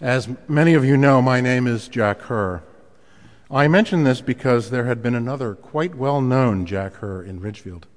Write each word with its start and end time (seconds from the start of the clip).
As 0.00 0.28
many 0.46 0.74
of 0.74 0.84
you 0.84 0.96
know, 0.96 1.20
my 1.20 1.40
name 1.40 1.66
is 1.66 1.88
Jack 1.88 2.22
Herr. 2.22 2.62
I 3.50 3.66
mention 3.66 4.04
this 4.04 4.20
because 4.20 4.70
there 4.70 4.84
had 4.84 5.02
been 5.02 5.16
another 5.16 5.56
quite 5.56 5.96
well 5.96 6.20
known 6.20 6.66
Jack 6.66 7.00
Herr 7.00 7.20
in 7.20 7.40
Ridgefield. 7.40 7.88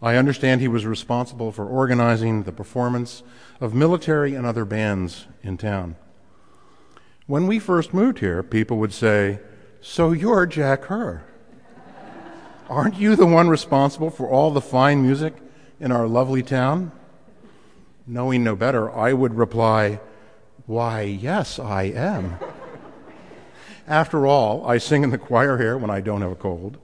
I 0.00 0.14
understand 0.14 0.60
he 0.60 0.68
was 0.68 0.86
responsible 0.86 1.50
for 1.50 1.66
organizing 1.66 2.44
the 2.44 2.52
performance 2.52 3.24
of 3.60 3.74
military 3.74 4.36
and 4.36 4.46
other 4.46 4.64
bands 4.64 5.26
in 5.42 5.56
town. 5.56 5.96
When 7.26 7.48
we 7.48 7.58
first 7.58 7.92
moved 7.92 8.20
here, 8.20 8.44
people 8.44 8.76
would 8.76 8.92
say, 8.92 9.40
So 9.80 10.12
you're 10.12 10.46
Jack 10.46 10.84
Herr. 10.84 11.24
Aren't 12.70 13.00
you 13.00 13.16
the 13.16 13.26
one 13.26 13.48
responsible 13.48 14.10
for 14.10 14.28
all 14.28 14.52
the 14.52 14.60
fine 14.60 15.02
music 15.02 15.34
in 15.80 15.90
our 15.90 16.06
lovely 16.06 16.44
town? 16.44 16.92
Knowing 18.06 18.44
no 18.44 18.54
better, 18.54 18.92
I 18.92 19.12
would 19.12 19.34
reply, 19.34 19.98
Why, 20.66 21.02
yes, 21.02 21.58
I 21.58 21.84
am. 21.84 22.38
After 23.86 24.26
all, 24.26 24.66
I 24.66 24.78
sing 24.78 25.02
in 25.02 25.10
the 25.10 25.18
choir 25.18 25.58
here 25.58 25.76
when 25.76 25.90
I 25.90 26.00
don't 26.00 26.22
have 26.22 26.32
a 26.32 26.36
cold, 26.36 26.78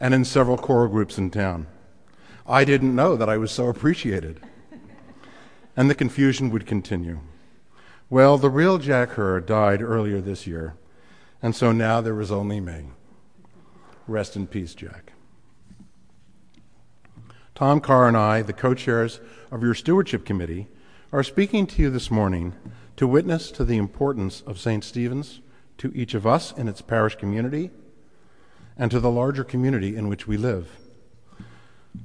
and 0.00 0.14
in 0.14 0.24
several 0.24 0.56
choral 0.56 0.88
groups 0.88 1.18
in 1.18 1.30
town. 1.30 1.66
I 2.46 2.64
didn't 2.64 2.96
know 2.96 3.16
that 3.16 3.28
I 3.28 3.36
was 3.36 3.50
so 3.52 3.68
appreciated. 3.68 4.40
And 5.76 5.90
the 5.90 5.94
confusion 5.94 6.50
would 6.50 6.66
continue. 6.66 7.20
Well, 8.08 8.38
the 8.38 8.50
real 8.50 8.78
Jack 8.78 9.12
Herr 9.12 9.40
died 9.40 9.82
earlier 9.82 10.20
this 10.20 10.46
year, 10.46 10.74
and 11.42 11.54
so 11.54 11.72
now 11.72 12.00
there 12.00 12.20
is 12.20 12.32
only 12.32 12.60
me. 12.60 12.86
Rest 14.06 14.36
in 14.36 14.46
peace, 14.46 14.74
Jack. 14.74 15.12
Tom 17.54 17.80
Carr 17.80 18.08
and 18.08 18.16
I, 18.16 18.42
the 18.42 18.52
co 18.52 18.74
chairs 18.74 19.20
of 19.50 19.62
your 19.62 19.74
stewardship 19.74 20.24
committee, 20.24 20.66
are 21.12 21.22
speaking 21.22 21.66
to 21.66 21.82
you 21.82 21.90
this 21.90 22.10
morning 22.10 22.54
to 22.96 23.06
witness 23.06 23.50
to 23.50 23.66
the 23.66 23.76
importance 23.76 24.42
of 24.46 24.58
St. 24.58 24.82
Stephen's 24.82 25.40
to 25.76 25.92
each 25.94 26.14
of 26.14 26.26
us 26.26 26.52
in 26.52 26.68
its 26.68 26.80
parish 26.80 27.16
community 27.16 27.70
and 28.78 28.90
to 28.90 28.98
the 28.98 29.10
larger 29.10 29.44
community 29.44 29.94
in 29.94 30.08
which 30.08 30.26
we 30.26 30.38
live. 30.38 30.70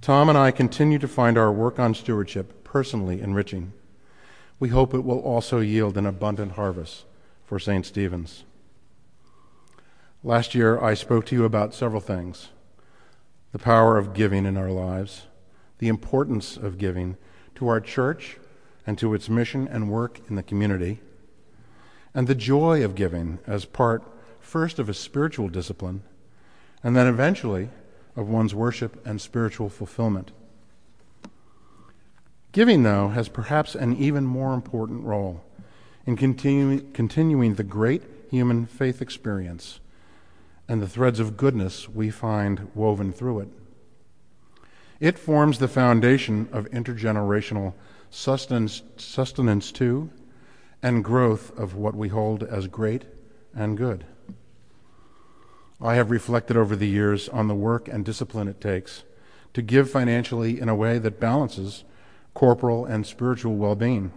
Tom 0.01 0.27
and 0.27 0.37
I 0.37 0.51
continue 0.51 0.99
to 0.99 1.07
find 1.07 1.37
our 1.37 1.53
work 1.53 1.79
on 1.79 1.93
stewardship 1.93 2.65
personally 2.65 3.21
enriching. 3.21 3.71
We 4.59 4.69
hope 4.69 4.93
it 4.93 5.05
will 5.05 5.19
also 5.19 5.61
yield 5.61 5.95
an 5.97 6.05
abundant 6.05 6.53
harvest 6.53 7.05
for 7.45 7.59
St. 7.59 7.85
Stephen's. 7.85 8.43
Last 10.21 10.53
year, 10.53 10.83
I 10.83 10.95
spoke 10.95 11.25
to 11.27 11.35
you 11.35 11.45
about 11.45 11.73
several 11.73 12.01
things 12.01 12.49
the 13.53 13.59
power 13.59 13.97
of 13.97 14.13
giving 14.13 14.45
in 14.45 14.57
our 14.57 14.69
lives, 14.69 15.27
the 15.77 15.87
importance 15.87 16.57
of 16.57 16.77
giving 16.77 17.15
to 17.55 17.69
our 17.69 17.79
church 17.79 18.37
and 18.87 18.97
to 18.97 19.13
its 19.13 19.29
mission 19.29 19.67
and 19.67 19.91
work 19.91 20.21
in 20.29 20.35
the 20.35 20.41
community, 20.41 21.01
and 22.15 22.25
the 22.25 22.33
joy 22.33 22.83
of 22.83 22.95
giving 22.95 23.37
as 23.45 23.65
part, 23.65 24.01
first, 24.39 24.79
of 24.79 24.87
a 24.87 24.93
spiritual 24.93 25.49
discipline, 25.49 26.01
and 26.81 26.95
then 26.95 27.05
eventually 27.05 27.69
of 28.15 28.29
one's 28.29 28.55
worship 28.55 29.05
and 29.05 29.21
spiritual 29.21 29.69
fulfillment. 29.69 30.31
Giving, 32.53 32.83
though, 32.83 33.09
has 33.09 33.27
perhaps 33.27 33.75
an 33.75 33.95
even 33.97 34.25
more 34.25 34.53
important 34.53 35.03
role 35.03 35.43
in 36.05 36.15
continu- 36.15 36.93
continuing 36.93 37.55
the 37.55 37.63
great 37.63 38.01
human 38.31 38.65
faith 38.65 39.01
experience 39.01 39.79
and 40.67 40.81
the 40.81 40.87
threads 40.87 41.19
of 41.19 41.37
goodness 41.37 41.87
we 41.89 42.09
find 42.09 42.71
woven 42.73 43.11
through 43.11 43.41
it. 43.41 43.49
It 44.99 45.19
forms 45.19 45.59
the 45.59 45.67
foundation 45.67 46.49
of 46.51 46.69
intergenerational 46.71 47.73
sustenance, 48.09 48.81
sustenance 48.97 49.71
to 49.73 50.09
and 50.81 51.03
growth 51.03 51.57
of 51.57 51.75
what 51.75 51.95
we 51.95 52.09
hold 52.09 52.43
as 52.43 52.67
great 52.67 53.05
and 53.55 53.77
good. 53.77 54.05
I 55.81 55.95
have 55.95 56.11
reflected 56.11 56.57
over 56.57 56.75
the 56.75 56.87
years 56.87 57.29
on 57.29 57.47
the 57.47 57.55
work 57.55 57.87
and 57.87 58.03
discipline 58.03 58.47
it 58.47 58.59
takes 58.59 59.03
to 59.53 59.61
give 59.61 59.89
financially 59.89 60.59
in 60.59 60.69
a 60.69 60.75
way 60.75 60.99
that 60.99 61.19
balances 61.19 61.83
corporal 62.33 62.85
and 62.85 63.05
spiritual 63.05 63.55
well 63.55 63.75
being. 63.75 64.11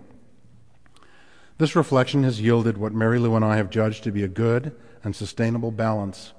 This 1.58 1.76
reflection 1.76 2.22
has 2.22 2.40
yielded 2.40 2.78
what 2.78 2.94
Mary 2.94 3.18
Lou 3.18 3.36
and 3.36 3.44
I 3.44 3.56
have 3.56 3.70
judged 3.70 4.04
to 4.04 4.12
be 4.12 4.22
a 4.22 4.28
good 4.28 4.74
and 5.04 5.14
sustainable 5.14 5.70
balance 5.70 6.32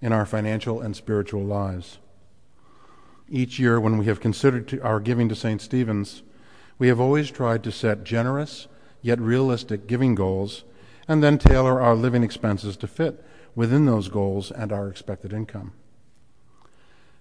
in 0.00 0.12
our 0.12 0.26
financial 0.26 0.80
and 0.80 0.94
spiritual 0.94 1.42
lives. 1.42 1.98
Each 3.28 3.58
year, 3.58 3.80
when 3.80 3.98
we 3.98 4.06
have 4.06 4.20
considered 4.20 4.80
our 4.82 4.98
giving 4.98 5.28
to 5.28 5.36
St. 5.36 5.60
Stephen's, 5.60 6.22
we 6.80 6.88
have 6.88 6.98
always 6.98 7.30
tried 7.30 7.62
to 7.62 7.70
set 7.70 8.04
generous 8.04 8.66
yet 9.02 9.20
realistic 9.20 9.86
giving 9.86 10.14
goals 10.14 10.64
and 11.06 11.22
then 11.22 11.36
tailor 11.36 11.78
our 11.78 11.94
living 11.94 12.22
expenses 12.22 12.74
to 12.78 12.86
fit 12.86 13.22
within 13.54 13.84
those 13.84 14.08
goals 14.08 14.50
and 14.50 14.72
our 14.72 14.88
expected 14.88 15.30
income. 15.32 15.72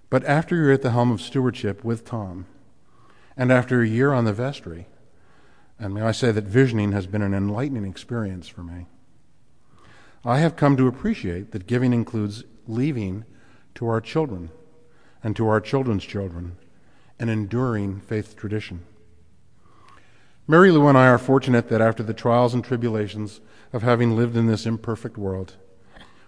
But 0.09 0.23
after 0.23 0.55
you're 0.55 0.71
at 0.71 0.81
the 0.81 0.91
helm 0.91 1.11
of 1.11 1.21
stewardship 1.21 1.83
with 1.83 2.05
Tom, 2.05 2.45
and 3.35 3.51
after 3.51 3.81
a 3.81 3.87
year 3.87 4.13
on 4.13 4.23
the 4.23 4.31
vestry, 4.31 4.87
and 5.77 5.93
may 5.93 6.01
I 6.01 6.11
say 6.13 6.31
that 6.31 6.45
visioning 6.45 6.93
has 6.93 7.05
been 7.05 7.21
an 7.21 7.33
enlightening 7.33 7.85
experience 7.85 8.47
for 8.47 8.63
me, 8.63 8.85
I 10.23 10.39
have 10.39 10.55
come 10.55 10.77
to 10.77 10.87
appreciate 10.87 11.51
that 11.51 11.67
giving 11.67 11.91
includes 11.91 12.45
leaving 12.65 13.25
to 13.75 13.87
our 13.87 13.99
children 13.99 14.51
and 15.21 15.35
to 15.35 15.49
our 15.49 15.59
children's 15.59 16.05
children 16.05 16.55
an 17.19 17.27
enduring 17.27 17.99
faith 17.99 18.37
tradition. 18.37 18.85
Mary 20.49 20.71
Lou 20.71 20.87
and 20.87 20.97
I 20.97 21.05
are 21.05 21.19
fortunate 21.19 21.69
that 21.69 21.79
after 21.79 22.01
the 22.01 22.11
trials 22.11 22.55
and 22.55 22.63
tribulations 22.63 23.39
of 23.71 23.83
having 23.83 24.15
lived 24.15 24.35
in 24.35 24.47
this 24.47 24.65
imperfect 24.65 25.15
world, 25.15 25.57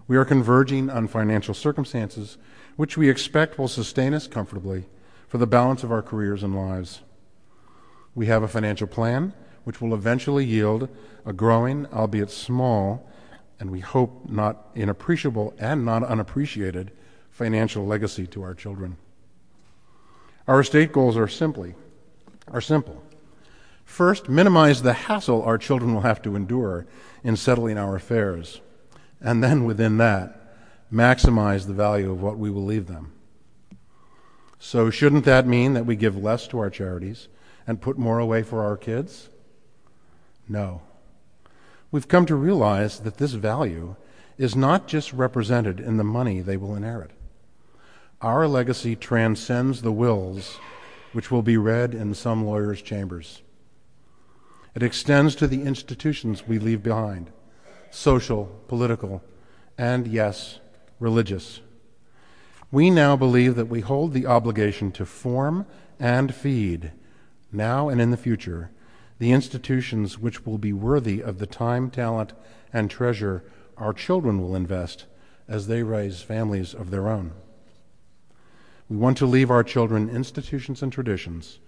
we 0.07 0.15
are 0.15 0.23
converging 0.23 0.91
on 0.91 1.07
financial 1.07 1.55
circumstances 1.55 2.37
which 2.75 2.95
we 2.95 3.09
expect 3.09 3.57
will 3.57 3.67
sustain 3.67 4.13
us 4.13 4.27
comfortably 4.27 4.85
for 5.27 5.39
the 5.39 5.47
balance 5.47 5.83
of 5.83 5.91
our 5.91 6.03
careers 6.03 6.43
and 6.43 6.55
lives. 6.55 7.01
We 8.13 8.27
have 8.27 8.43
a 8.43 8.47
financial 8.47 8.85
plan 8.85 9.33
which 9.63 9.81
will 9.81 9.91
eventually 9.91 10.45
yield 10.45 10.87
a 11.25 11.33
growing, 11.33 11.87
albeit 11.87 12.29
small, 12.29 13.09
and 13.59 13.71
we 13.71 13.79
hope 13.79 14.29
not 14.29 14.67
inappreciable 14.75 15.55
and 15.57 15.83
not 15.83 16.03
unappreciated 16.03 16.91
financial 17.31 17.87
legacy 17.87 18.27
to 18.27 18.43
our 18.43 18.53
children. 18.53 18.97
Our 20.47 20.59
estate 20.59 20.91
goals 20.91 21.17
are 21.17 21.27
simply 21.27 21.73
are 22.51 22.61
simple. 22.61 23.01
First, 23.91 24.29
minimize 24.29 24.83
the 24.83 24.93
hassle 24.93 25.43
our 25.43 25.57
children 25.57 25.93
will 25.93 26.01
have 26.01 26.21
to 26.21 26.37
endure 26.37 26.87
in 27.25 27.35
settling 27.35 27.77
our 27.77 27.97
affairs 27.97 28.61
and 29.19 29.43
then 29.43 29.65
within 29.65 29.97
that, 29.97 30.55
maximize 30.91 31.67
the 31.67 31.73
value 31.73 32.09
of 32.09 32.21
what 32.21 32.37
we 32.37 32.49
will 32.49 32.63
leave 32.63 32.87
them. 32.87 33.11
So, 34.59 34.89
shouldn't 34.89 35.25
that 35.25 35.45
mean 35.45 35.73
that 35.73 35.85
we 35.85 35.97
give 35.97 36.15
less 36.15 36.47
to 36.47 36.59
our 36.59 36.69
charities 36.69 37.27
and 37.67 37.81
put 37.81 37.97
more 37.97 38.17
away 38.17 38.43
for 38.43 38.63
our 38.63 38.77
kids? 38.77 39.27
No. 40.47 40.83
We've 41.91 42.07
come 42.07 42.25
to 42.27 42.35
realize 42.35 43.01
that 43.01 43.17
this 43.17 43.33
value 43.33 43.97
is 44.37 44.55
not 44.55 44.87
just 44.87 45.11
represented 45.11 45.81
in 45.81 45.97
the 45.97 46.05
money 46.05 46.39
they 46.39 46.55
will 46.55 46.77
inherit. 46.77 47.11
Our 48.21 48.47
legacy 48.47 48.95
transcends 48.95 49.81
the 49.81 49.91
wills 49.91 50.59
which 51.11 51.29
will 51.29 51.41
be 51.41 51.57
read 51.57 51.93
in 51.93 52.13
some 52.13 52.45
lawyer's 52.45 52.81
chambers. 52.81 53.41
It 54.73 54.83
extends 54.83 55.35
to 55.35 55.47
the 55.47 55.63
institutions 55.63 56.47
we 56.47 56.59
leave 56.59 56.83
behind 56.83 57.31
social, 57.89 58.45
political, 58.69 59.21
and 59.77 60.07
yes, 60.07 60.59
religious. 60.99 61.59
We 62.71 62.89
now 62.89 63.17
believe 63.17 63.55
that 63.55 63.67
we 63.67 63.81
hold 63.81 64.13
the 64.13 64.25
obligation 64.25 64.93
to 64.93 65.05
form 65.05 65.65
and 65.99 66.33
feed, 66.33 66.93
now 67.51 67.89
and 67.89 67.99
in 67.99 68.11
the 68.11 68.17
future, 68.17 68.71
the 69.19 69.33
institutions 69.33 70.17
which 70.17 70.45
will 70.45 70.57
be 70.57 70.71
worthy 70.71 71.21
of 71.21 71.39
the 71.39 71.45
time, 71.45 71.89
talent, 71.91 72.31
and 72.71 72.89
treasure 72.89 73.43
our 73.77 73.91
children 73.91 74.41
will 74.41 74.55
invest 74.55 75.05
as 75.49 75.67
they 75.67 75.83
raise 75.83 76.21
families 76.21 76.73
of 76.73 76.91
their 76.91 77.09
own. 77.09 77.33
We 78.87 78.95
want 78.95 79.17
to 79.17 79.25
leave 79.25 79.51
our 79.51 79.63
children 79.63 80.09
institutions 80.09 80.81
and 80.81 80.93
traditions 80.93 81.59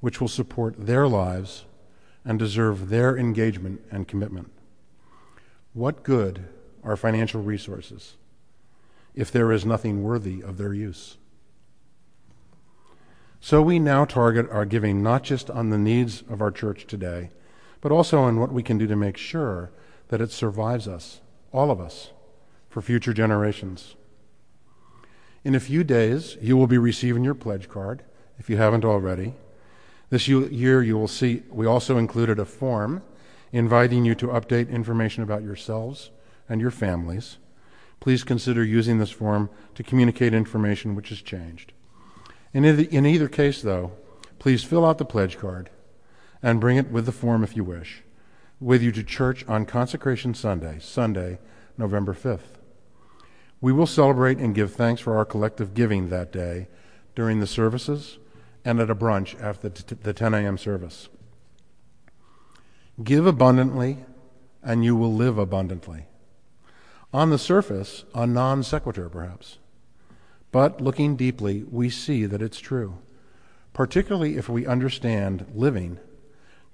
which 0.00 0.20
will 0.20 0.28
support 0.28 0.74
their 0.78 1.06
lives 1.06 1.64
and 2.26 2.38
deserve 2.38 2.88
their 2.88 3.16
engagement 3.16 3.80
and 3.90 4.08
commitment. 4.08 4.50
What 5.72 6.02
good 6.02 6.46
are 6.82 6.96
financial 6.96 7.40
resources 7.40 8.16
if 9.14 9.30
there 9.30 9.52
is 9.52 9.64
nothing 9.64 10.02
worthy 10.02 10.42
of 10.42 10.58
their 10.58 10.74
use? 10.74 11.16
So 13.40 13.62
we 13.62 13.78
now 13.78 14.04
target 14.04 14.50
our 14.50 14.64
giving 14.64 15.02
not 15.02 15.22
just 15.22 15.48
on 15.50 15.70
the 15.70 15.78
needs 15.78 16.24
of 16.28 16.42
our 16.42 16.50
church 16.50 16.86
today, 16.86 17.30
but 17.80 17.92
also 17.92 18.20
on 18.20 18.40
what 18.40 18.52
we 18.52 18.62
can 18.62 18.76
do 18.76 18.88
to 18.88 18.96
make 18.96 19.16
sure 19.16 19.70
that 20.08 20.20
it 20.20 20.32
survives 20.32 20.88
us, 20.88 21.20
all 21.52 21.70
of 21.70 21.80
us, 21.80 22.10
for 22.68 22.82
future 22.82 23.12
generations. 23.12 23.94
In 25.44 25.54
a 25.54 25.60
few 25.60 25.84
days, 25.84 26.36
you 26.40 26.56
will 26.56 26.66
be 26.66 26.78
receiving 26.78 27.22
your 27.22 27.34
pledge 27.34 27.68
card, 27.68 28.02
if 28.38 28.50
you 28.50 28.56
haven't 28.56 28.84
already. 28.84 29.34
This 30.08 30.28
year, 30.28 30.82
you 30.82 30.96
will 30.96 31.08
see 31.08 31.42
we 31.48 31.66
also 31.66 31.98
included 31.98 32.38
a 32.38 32.44
form 32.44 33.02
inviting 33.52 34.04
you 34.04 34.14
to 34.16 34.28
update 34.28 34.70
information 34.70 35.22
about 35.22 35.42
yourselves 35.42 36.10
and 36.48 36.60
your 36.60 36.70
families, 36.70 37.38
please 38.00 38.22
consider 38.22 38.62
using 38.62 38.98
this 38.98 39.10
form 39.10 39.50
to 39.74 39.82
communicate 39.82 40.34
information 40.34 40.94
which 40.94 41.08
has 41.08 41.22
changed. 41.22 41.72
In 42.52 42.64
either, 42.64 42.84
in 42.84 43.06
either 43.06 43.28
case, 43.28 43.62
though, 43.62 43.92
please 44.38 44.62
fill 44.62 44.84
out 44.84 44.98
the 44.98 45.04
pledge 45.04 45.38
card 45.38 45.70
and 46.42 46.60
bring 46.60 46.76
it 46.76 46.90
with 46.90 47.06
the 47.06 47.12
form 47.12 47.42
if 47.42 47.56
you 47.56 47.64
wish, 47.64 48.02
with 48.60 48.82
you 48.82 48.92
to 48.92 49.02
church 49.02 49.44
on 49.48 49.66
Consecration 49.66 50.34
Sunday, 50.34 50.78
Sunday, 50.80 51.38
November 51.76 52.14
5th. 52.14 52.60
We 53.60 53.72
will 53.72 53.86
celebrate 53.86 54.38
and 54.38 54.54
give 54.54 54.72
thanks 54.72 55.00
for 55.00 55.16
our 55.16 55.24
collective 55.24 55.74
giving 55.74 56.10
that 56.10 56.30
day 56.30 56.68
during 57.14 57.40
the 57.40 57.46
services 57.46 58.18
and 58.66 58.80
at 58.80 58.90
a 58.90 58.96
brunch 58.96 59.40
after 59.40 59.68
the 59.68 60.12
10 60.12 60.34
a.m. 60.34 60.58
service. 60.58 61.08
Give 63.02 63.24
abundantly, 63.24 63.98
and 64.60 64.84
you 64.84 64.96
will 64.96 65.14
live 65.14 65.38
abundantly. 65.38 66.06
On 67.14 67.30
the 67.30 67.38
surface, 67.38 68.04
a 68.12 68.26
non 68.26 68.64
sequitur, 68.64 69.08
perhaps. 69.08 69.58
But 70.50 70.80
looking 70.80 71.14
deeply, 71.14 71.62
we 71.62 71.88
see 71.88 72.26
that 72.26 72.42
it's 72.42 72.58
true, 72.58 72.98
particularly 73.72 74.36
if 74.36 74.48
we 74.48 74.66
understand 74.66 75.46
living 75.54 76.00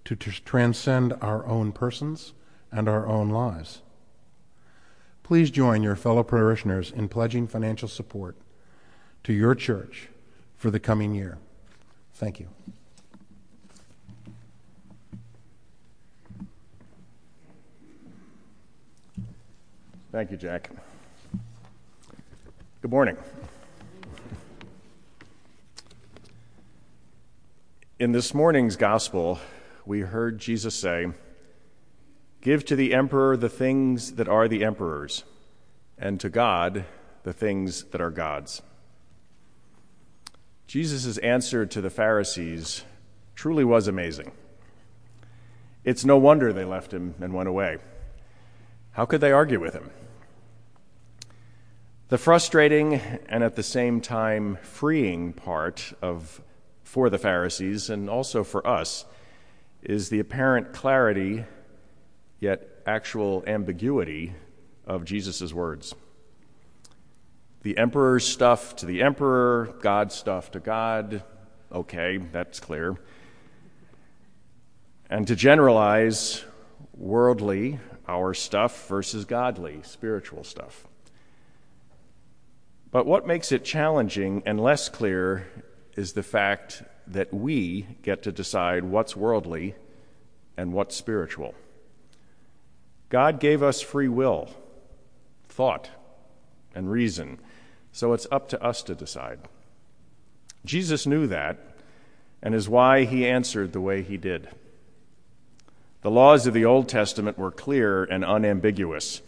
to 0.07 0.17
transcend 0.17 1.13
our 1.21 1.45
own 1.45 1.73
persons 1.73 2.33
and 2.73 2.89
our 2.89 3.07
own 3.07 3.29
lives. 3.29 3.83
Please 5.23 5.51
join 5.51 5.83
your 5.83 5.97
fellow 5.97 6.23
parishioners 6.23 6.91
in 6.91 7.09
pledging 7.09 7.47
financial 7.47 7.89
support 7.89 8.37
to 9.25 9.35
your 9.35 9.55
church 9.55 10.09
for 10.57 10.71
the 10.71 10.81
coming 10.81 11.15
year. 11.15 11.39
Thank 12.15 12.41
you. 12.41 12.49
Thank 20.13 20.31
you, 20.31 20.37
Jack. 20.37 20.71
Good 22.83 22.91
morning. 22.91 23.17
In 27.99 28.13
this 28.13 28.35
morning's 28.35 28.77
gospel, 28.77 29.39
we 29.87 30.01
heard 30.01 30.39
Jesus 30.39 30.75
say, 30.75 31.13
Give 32.41 32.65
to 32.67 32.77
the 32.77 32.93
emperor 32.93 33.37
the 33.37 33.49
things 33.49 34.13
that 34.15 34.29
are 34.29 34.49
the 34.49 34.65
emperor's, 34.65 35.25
and 35.97 36.21
to 36.21 36.29
God 36.29 36.85
the 37.23 37.33
things 37.33 37.85
that 37.85 38.01
are 38.01 38.11
God's. 38.11 38.61
Jesus' 40.67 41.19
answer 41.19 41.67
to 41.67 41.81
the 41.81 41.91
Pharisees 41.91 42.85
truly 43.35 43.65
was 43.65 43.89
amazing. 43.89 44.33
It's 45.85 46.05
no 46.05 46.17
wonder 46.17 46.53
they 46.53 46.65
left 46.65 46.93
him 46.93 47.15
and 47.21 47.35
went 47.35 47.49
away. 47.49 47.79
How 48.93 49.05
could 49.05 49.21
they 49.21 49.33
argue 49.33 49.61
with 49.61 49.75
him? 49.75 49.91
The 52.09 52.19
frustrating 52.19 52.95
and 53.29 53.43
at 53.43 53.57
the 53.57 53.63
same 53.63 54.01
time 54.01 54.59
freeing 54.63 55.33
part 55.33 55.93
of 56.03 56.43
for 56.85 57.09
the 57.09 57.19
Pharisees 57.19 57.89
and 57.89 58.11
also 58.11 58.45
for 58.45 58.67
us 58.67 59.07
is 59.83 60.11
the 60.11 60.21
apparent 60.21 60.73
clarity 60.73 61.45
yet 62.39 62.69
actual 62.87 63.43
ambiguity 63.47 64.35
of 64.87 65.05
Jesus' 65.05 65.53
words. 65.55 65.95
The 67.63 67.79
emperor's 67.79 68.27
stuff 68.27 68.77
to 68.77 68.87
the 68.87 69.03
emperor, 69.03 69.75
God's 69.81 70.15
stuff 70.15 70.51
to 70.53 70.61
God. 70.61 71.23
Okay, 71.71 72.19
that's 72.19 72.59
clear. 72.61 72.99
And 75.09 75.27
to 75.29 75.37
generalize 75.37 76.45
worldly, 76.97 77.79
our 78.09 78.35
stuff 78.35 78.89
versus 78.89 79.25
godly, 79.25 79.81
spiritual 79.85 80.43
stuff. 80.43 80.87
But 82.91 83.07
what 83.07 83.27
makes 83.27 83.53
it 83.53 83.65
challenging 83.65 84.43
and 84.45 84.61
less 84.61 84.89
clear 84.89 85.47
is 85.97 86.13
the 86.13 86.23
fact 86.23 86.83
that 87.07 87.33
we 87.33 87.87
get 88.03 88.23
to 88.25 88.33
decide 88.33 88.85
what's 88.85 89.17
worldly 89.17 89.75
and 90.57 90.73
what's 90.73 90.97
spiritual. 90.97 91.55
God 93.09 93.41
gave 93.41 93.63
us 93.63 93.81
free 93.81 94.09
will, 94.09 94.51
thought, 95.49 95.91
and 96.75 96.91
reason, 96.91 97.39
so 97.93 98.13
it's 98.13 98.27
up 98.31 98.49
to 98.49 98.63
us 98.63 98.83
to 98.83 98.95
decide. 98.95 99.41
Jesus 100.65 101.07
knew 101.07 101.27
that, 101.27 101.59
and 102.43 102.55
is 102.55 102.69
why 102.69 103.05
he 103.05 103.27
answered 103.27 103.73
the 103.73 103.81
way 103.81 104.03
he 104.03 104.17
did. 104.17 104.49
The 106.01 106.11
laws 106.11 106.47
of 106.47 106.55
the 106.55 106.65
Old 106.65 106.89
Testament 106.89 107.39
were 107.39 107.53
clear 107.53 108.03
and 108.05 108.25
unambiguous 108.25 109.23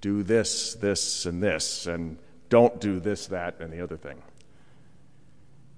do 0.00 0.22
this, 0.22 0.74
this, 0.74 1.26
and 1.26 1.42
this, 1.42 1.86
and 1.86 2.18
don't 2.48 2.80
do 2.80 3.00
this, 3.00 3.28
that, 3.28 3.60
and 3.60 3.72
the 3.72 3.80
other 3.80 3.96
thing. 3.96 4.20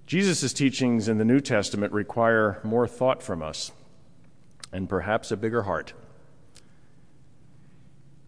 Jesus' 0.06 0.52
teachings 0.52 1.08
in 1.08 1.18
the 1.18 1.24
New 1.24 1.40
Testament 1.40 1.92
require 1.92 2.60
more 2.64 2.88
thought 2.88 3.22
from 3.22 3.42
us 3.42 3.70
and 4.72 4.88
perhaps 4.88 5.30
a 5.30 5.36
bigger 5.36 5.62
heart. 5.62 5.92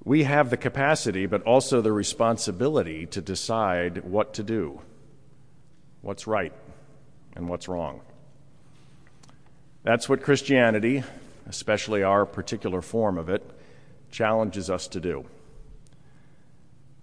We 0.06 0.22
have 0.22 0.50
the 0.50 0.56
capacity, 0.56 1.26
but 1.26 1.42
also 1.42 1.80
the 1.80 1.90
responsibility 1.90 3.06
to 3.06 3.20
decide 3.20 4.04
what 4.04 4.34
to 4.34 4.44
do, 4.44 4.80
what's 6.00 6.28
right, 6.28 6.52
and 7.34 7.48
what's 7.48 7.66
wrong. 7.66 8.02
That's 9.82 10.08
what 10.08 10.22
Christianity, 10.22 11.02
especially 11.48 12.04
our 12.04 12.24
particular 12.24 12.82
form 12.82 13.18
of 13.18 13.28
it, 13.28 13.42
challenges 14.12 14.70
us 14.70 14.86
to 14.88 15.00
do. 15.00 15.24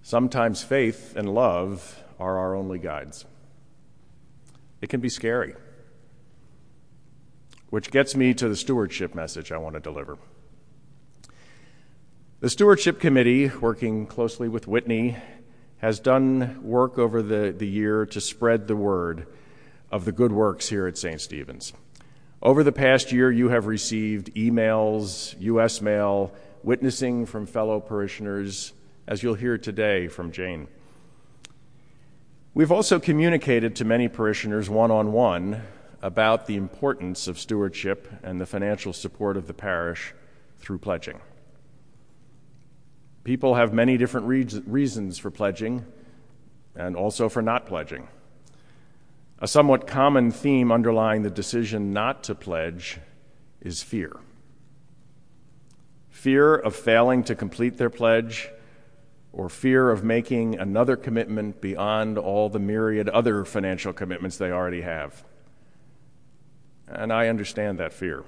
Sometimes 0.01 0.63
faith 0.63 1.13
and 1.17 1.27
love 1.27 2.01
are 2.21 2.37
our 2.37 2.55
only 2.55 2.79
guides. 2.79 3.25
It 4.79 4.87
can 4.87 5.01
be 5.01 5.09
scary. 5.09 5.55
Which 7.69 7.91
gets 7.91 8.15
me 8.15 8.33
to 8.35 8.47
the 8.47 8.55
stewardship 8.55 9.13
message 9.13 9.51
I 9.51 9.57
want 9.57 9.73
to 9.73 9.81
deliver. 9.81 10.17
The 12.43 12.49
Stewardship 12.49 12.99
Committee, 12.99 13.47
working 13.61 14.05
closely 14.05 14.49
with 14.49 14.67
Whitney, 14.67 15.15
has 15.77 16.01
done 16.01 16.61
work 16.61 16.99
over 16.99 17.21
the, 17.21 17.55
the 17.57 17.65
year 17.65 18.05
to 18.07 18.19
spread 18.19 18.67
the 18.67 18.75
word 18.75 19.27
of 19.89 20.03
the 20.03 20.11
good 20.11 20.33
works 20.33 20.67
here 20.67 20.85
at 20.85 20.97
St. 20.97 21.21
Stephen's. 21.21 21.71
Over 22.41 22.61
the 22.61 22.73
past 22.73 23.13
year, 23.13 23.31
you 23.31 23.47
have 23.47 23.65
received 23.65 24.35
emails, 24.35 25.39
U.S. 25.39 25.79
mail, 25.79 26.33
witnessing 26.63 27.25
from 27.25 27.45
fellow 27.45 27.79
parishioners, 27.79 28.73
as 29.07 29.23
you'll 29.23 29.35
hear 29.35 29.57
today 29.57 30.09
from 30.09 30.33
Jane. 30.33 30.67
We've 32.53 32.73
also 32.73 32.99
communicated 32.99 33.73
to 33.77 33.85
many 33.85 34.09
parishioners 34.09 34.69
one 34.69 34.91
on 34.91 35.13
one 35.13 35.61
about 36.01 36.47
the 36.47 36.57
importance 36.57 37.29
of 37.29 37.39
stewardship 37.39 38.11
and 38.21 38.41
the 38.41 38.45
financial 38.45 38.91
support 38.91 39.37
of 39.37 39.47
the 39.47 39.53
parish 39.53 40.13
through 40.59 40.79
pledging. 40.79 41.21
People 43.23 43.55
have 43.55 43.73
many 43.73 43.97
different 43.97 44.27
reasons 44.27 45.17
for 45.17 45.31
pledging 45.31 45.85
and 46.75 46.95
also 46.95 47.29
for 47.29 47.41
not 47.41 47.65
pledging. 47.65 48.07
A 49.39 49.47
somewhat 49.47 49.87
common 49.87 50.31
theme 50.31 50.71
underlying 50.71 51.23
the 51.23 51.29
decision 51.29 51.93
not 51.93 52.23
to 52.25 52.35
pledge 52.35 52.99
is 53.61 53.81
fear 53.83 54.13
fear 56.23 56.55
of 56.55 56.73
failing 56.73 57.21
to 57.21 57.35
complete 57.35 57.75
their 57.77 57.89
pledge 57.89 58.49
or 59.33 59.49
fear 59.49 59.89
of 59.89 60.05
making 60.05 60.57
another 60.57 60.95
commitment 60.95 61.59
beyond 61.59 62.17
all 62.17 62.47
the 62.47 62.59
myriad 62.59 63.09
other 63.09 63.43
financial 63.43 63.91
commitments 63.91 64.37
they 64.37 64.49
already 64.49 64.79
have. 64.79 65.25
And 66.87 67.11
I 67.11 67.27
understand 67.27 67.79
that 67.79 67.91
fear. 67.91 68.23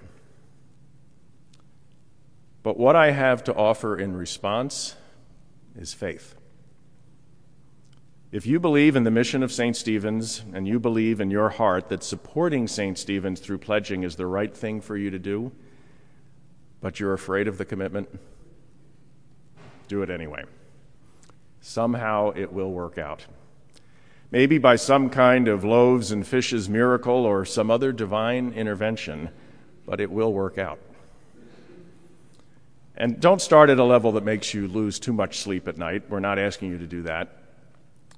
But 2.65 2.77
what 2.77 2.95
I 2.95 3.12
have 3.12 3.43
to 3.43 3.53
offer 3.53 3.95
in 3.95 4.17
response 4.17 4.95
is 5.77 5.93
faith. 5.93 6.34
If 8.31 8.48
you 8.48 8.60
believe 8.60 8.95
in 8.95 9.03
the 9.03 9.12
mission 9.12 9.43
of 9.43 9.51
St. 9.51 9.77
Stephen's 9.77 10.41
and 10.51 10.67
you 10.67 10.79
believe 10.79 11.22
in 11.22 11.29
your 11.29 11.50
heart 11.50 11.89
that 11.89 12.03
supporting 12.03 12.67
St. 12.67 12.98
Stephen's 12.98 13.39
through 13.39 13.60
pledging 13.60 14.01
is 14.01 14.15
the 14.15 14.25
right 14.25 14.51
thing 14.51 14.81
for 14.81 14.98
you 14.98 15.12
to 15.12 15.19
do, 15.19 15.51
but 16.81 17.00
you're 17.00 17.13
afraid 17.13 17.48
of 17.48 17.60
the 17.60 17.65
commitment, 17.65 18.10
do 19.88 20.01
it 20.01 20.10
anyway 20.10 20.43
somehow 21.65 22.29
it 22.36 22.53
will 22.53 22.72
work 22.72 22.98
out. 23.00 23.25
Maybe 24.29 24.60
by 24.60 24.75
some 24.75 25.10
kind 25.10 25.48
of 25.48 25.63
loaves 25.63 26.12
and 26.12 26.25
fishes 26.25 26.69
miracle 26.69 27.25
or 27.25 27.43
some 27.43 27.72
other 27.72 27.91
divine 27.91 28.53
intervention, 28.53 29.29
but 29.86 30.00
it 30.00 30.12
will 30.12 30.31
work 30.31 30.57
out. 30.60 30.79
And 32.97 33.19
don't 33.19 33.41
start 33.41 33.69
at 33.69 33.77
a 33.77 33.83
level 33.83 34.13
that 34.13 34.23
makes 34.23 34.53
you 34.53 34.67
lose 34.67 34.99
too 34.99 35.13
much 35.13 35.39
sleep 35.39 35.67
at 35.67 35.77
night. 35.77 36.09
We're 36.09 36.19
not 36.19 36.39
asking 36.39 36.71
you 36.71 36.77
to 36.77 36.87
do 36.87 37.03
that. 37.03 37.43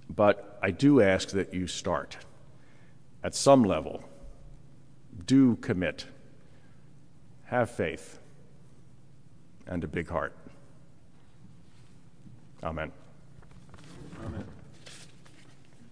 But 0.10 0.60
I 0.62 0.72
do 0.72 1.02
ask 1.02 1.30
that 1.30 1.54
you 1.54 1.68
start 1.68 2.18
at 3.24 3.36
some 3.36 3.64
level. 3.64 4.04
Do 5.26 5.56
commit. 5.58 6.06
Have 7.46 7.72
faith. 7.72 8.20
and 9.70 9.84
a 9.84 9.88
big 9.88 10.08
heart. 10.10 10.34
Amen. 12.64 12.92